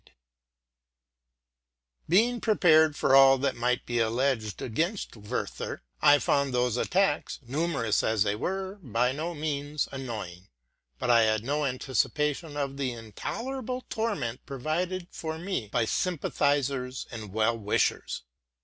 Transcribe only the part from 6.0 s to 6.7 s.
I found